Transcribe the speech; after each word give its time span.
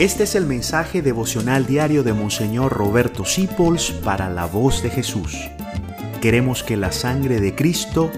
Este 0.00 0.22
es 0.22 0.34
el 0.34 0.46
mensaje 0.46 1.02
devocional 1.02 1.66
diario 1.66 2.02
de 2.02 2.14
Monseñor 2.14 2.72
Roberto 2.72 3.26
Sipols 3.26 3.90
para 3.90 4.30
la 4.30 4.46
voz 4.46 4.82
de 4.82 4.88
Jesús. 4.88 5.36
Queremos 6.22 6.62
que 6.62 6.78
la 6.78 6.90
sangre 6.90 7.38
de 7.38 7.54
Cristo 7.54 8.10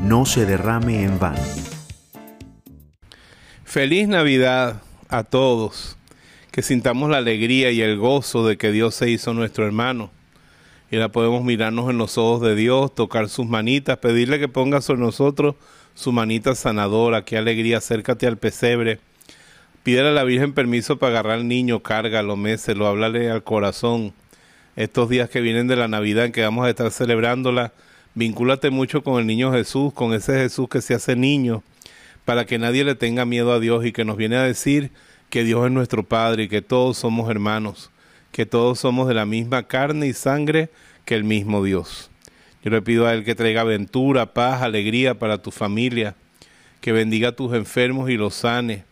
no 0.00 0.24
se 0.24 0.46
derrame 0.46 1.04
en 1.04 1.18
vano. 1.18 1.42
Feliz 3.62 4.08
Navidad 4.08 4.80
a 5.10 5.22
todos. 5.22 5.98
Que 6.50 6.62
sintamos 6.62 7.10
la 7.10 7.18
alegría 7.18 7.72
y 7.72 7.82
el 7.82 7.98
gozo 7.98 8.46
de 8.46 8.56
que 8.56 8.72
Dios 8.72 8.94
se 8.94 9.10
hizo 9.10 9.34
nuestro 9.34 9.66
hermano. 9.66 10.10
Y 10.90 10.96
ahora 10.96 11.12
podemos 11.12 11.44
mirarnos 11.44 11.90
en 11.90 11.98
los 11.98 12.16
ojos 12.16 12.40
de 12.40 12.54
Dios, 12.54 12.94
tocar 12.94 13.28
sus 13.28 13.44
manitas, 13.44 13.98
pedirle 13.98 14.38
que 14.38 14.48
ponga 14.48 14.80
sobre 14.80 15.02
nosotros 15.02 15.56
su 15.94 16.10
manita 16.10 16.54
sanadora. 16.54 17.26
Qué 17.26 17.36
alegría, 17.36 17.76
acércate 17.76 18.26
al 18.26 18.38
pesebre 18.38 18.98
Pídele 19.82 20.08
a 20.08 20.12
la 20.12 20.24
Virgen 20.24 20.52
permiso 20.52 20.98
para 20.98 21.12
agarrar 21.12 21.38
al 21.38 21.48
niño, 21.48 21.82
cárgalo, 21.82 22.36
méselo, 22.36 22.86
háblale 22.86 23.30
al 23.30 23.42
corazón. 23.42 24.12
Estos 24.76 25.08
días 25.08 25.30
que 25.30 25.40
vienen 25.40 25.66
de 25.66 25.76
la 25.76 25.88
Navidad 25.88 26.26
en 26.26 26.32
que 26.32 26.42
vamos 26.42 26.66
a 26.66 26.70
estar 26.70 26.90
celebrándola, 26.90 27.72
vincúlate 28.14 28.70
mucho 28.70 29.02
con 29.02 29.18
el 29.20 29.26
niño 29.26 29.52
Jesús, 29.52 29.92
con 29.92 30.12
ese 30.12 30.34
Jesús 30.34 30.68
que 30.68 30.82
se 30.82 30.94
hace 30.94 31.16
niño, 31.16 31.62
para 32.24 32.44
que 32.44 32.58
nadie 32.58 32.84
le 32.84 32.96
tenga 32.96 33.24
miedo 33.24 33.52
a 33.52 33.60
Dios 33.60 33.86
y 33.86 33.92
que 33.92 34.04
nos 34.04 34.16
viene 34.16 34.36
a 34.36 34.42
decir 34.42 34.90
que 35.30 35.44
Dios 35.44 35.64
es 35.66 35.72
nuestro 35.72 36.02
Padre 36.02 36.44
y 36.44 36.48
que 36.48 36.60
todos 36.60 36.98
somos 36.98 37.30
hermanos, 37.30 37.90
que 38.32 38.46
todos 38.46 38.78
somos 38.80 39.08
de 39.08 39.14
la 39.14 39.26
misma 39.26 39.62
carne 39.68 40.06
y 40.08 40.12
sangre 40.12 40.70
que 41.04 41.14
el 41.14 41.24
mismo 41.24 41.64
Dios. 41.64 42.10
Yo 42.62 42.70
le 42.70 42.82
pido 42.82 43.06
a 43.06 43.14
Él 43.14 43.24
que 43.24 43.34
traiga 43.34 43.62
aventura, 43.62 44.34
paz, 44.34 44.62
alegría 44.62 45.18
para 45.18 45.40
tu 45.40 45.50
familia, 45.50 46.14
que 46.80 46.92
bendiga 46.92 47.30
a 47.30 47.36
tus 47.36 47.54
enfermos 47.54 48.10
y 48.10 48.16
los 48.16 48.34
sane, 48.34 48.84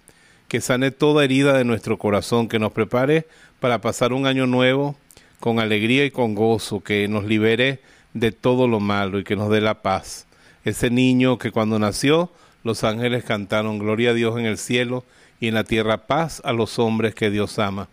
que 0.49 0.61
sane 0.61 0.91
toda 0.91 1.25
herida 1.25 1.53
de 1.55 1.65
nuestro 1.65 1.99
corazón, 1.99 2.49
que 2.49 2.59
nos 2.59 2.73
prepare 2.73 3.27
para 3.61 3.81
pasar 3.81 4.13
un 4.13 4.27
año 4.27 4.47
nuevo 4.47 4.97
con 5.41 5.59
alegría 5.59 6.05
y 6.05 6.11
con 6.11 6.35
gozo, 6.35 6.81
que 6.81 7.09
nos 7.09 7.25
libere 7.25 7.81
de 8.15 8.33
todo 8.33 8.69
lo 8.69 8.81
malo 8.81 9.19
y 9.19 9.25
que 9.25 9.37
nos 9.37 9.51
dé 9.51 9.61
la 9.61 9.83
paz. 9.83 10.27
Ese 10.65 10.91
niño 10.91 11.39
que 11.39 11.51
cuando 11.51 11.79
nació 11.79 12.31
los 12.65 12.85
ángeles 12.85 13.25
cantaron 13.25 13.79
Gloria 13.79 14.11
a 14.11 14.15
Dios 14.15 14.39
en 14.39 14.47
el 14.47 14.59
cielo 14.59 15.05
y 15.39 15.49
en 15.49 15.55
la 15.55 15.65
tierra 15.65 16.07
paz 16.07 16.41
a 16.45 16.53
los 16.53 16.79
hombres 16.79 17.15
que 17.15 17.31
Dios 17.31 17.59
ama. 17.59 17.89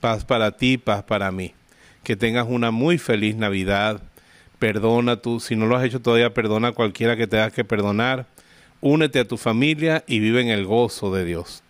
Paz 0.00 0.24
para 0.24 0.52
ti, 0.52 0.78
paz 0.78 1.02
para 1.02 1.30
mí. 1.30 1.54
Que 2.02 2.16
tengas 2.16 2.46
una 2.48 2.70
muy 2.70 2.98
feliz 2.98 3.36
Navidad. 3.36 4.02
Perdona 4.58 5.16
tú, 5.16 5.40
si 5.40 5.56
no 5.56 5.66
lo 5.66 5.76
has 5.76 5.84
hecho 5.84 6.00
todavía, 6.00 6.32
perdona 6.32 6.68
a 6.68 6.72
cualquiera 6.72 7.16
que 7.16 7.26
tengas 7.26 7.52
que 7.52 7.64
perdonar. 7.64 8.26
Únete 8.80 9.18
a 9.18 9.28
tu 9.28 9.36
familia 9.36 10.04
y 10.06 10.20
vive 10.20 10.40
en 10.40 10.48
el 10.48 10.64
gozo 10.64 11.12
de 11.12 11.24
Dios 11.24 11.63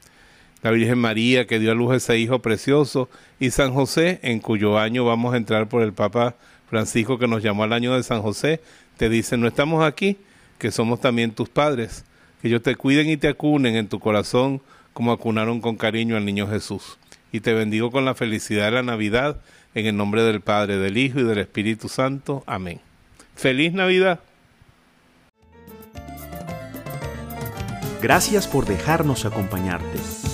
la 0.64 0.70
Virgen 0.70 0.98
María 0.98 1.46
que 1.46 1.58
dio 1.58 1.72
a 1.72 1.74
luz 1.74 1.92
a 1.92 1.96
ese 1.96 2.18
hijo 2.18 2.38
precioso 2.38 3.10
y 3.38 3.50
San 3.50 3.74
José, 3.74 4.18
en 4.22 4.40
cuyo 4.40 4.78
año 4.78 5.04
vamos 5.04 5.34
a 5.34 5.36
entrar 5.36 5.68
por 5.68 5.82
el 5.82 5.92
Papa 5.92 6.36
Francisco 6.70 7.18
que 7.18 7.28
nos 7.28 7.42
llamó 7.42 7.64
al 7.64 7.74
año 7.74 7.94
de 7.94 8.02
San 8.02 8.22
José, 8.22 8.62
te 8.96 9.10
dice, 9.10 9.36
no 9.36 9.46
estamos 9.46 9.84
aquí, 9.84 10.16
que 10.58 10.70
somos 10.70 11.02
también 11.02 11.32
tus 11.32 11.50
padres, 11.50 12.06
que 12.40 12.48
ellos 12.48 12.62
te 12.62 12.76
cuiden 12.76 13.10
y 13.10 13.18
te 13.18 13.28
acunen 13.28 13.76
en 13.76 13.88
tu 13.88 14.00
corazón 14.00 14.62
como 14.94 15.12
acunaron 15.12 15.60
con 15.60 15.76
cariño 15.76 16.16
al 16.16 16.24
niño 16.24 16.48
Jesús. 16.48 16.96
Y 17.30 17.40
te 17.40 17.52
bendigo 17.52 17.90
con 17.90 18.06
la 18.06 18.14
felicidad 18.14 18.64
de 18.64 18.70
la 18.70 18.82
Navidad, 18.82 19.42
en 19.74 19.84
el 19.84 19.96
nombre 19.98 20.22
del 20.22 20.40
Padre, 20.40 20.78
del 20.78 20.96
Hijo 20.96 21.20
y 21.20 21.24
del 21.24 21.38
Espíritu 21.38 21.90
Santo. 21.90 22.42
Amén. 22.46 22.80
Feliz 23.36 23.74
Navidad. 23.74 24.20
Gracias 28.00 28.46
por 28.46 28.64
dejarnos 28.64 29.26
acompañarte. 29.26 30.33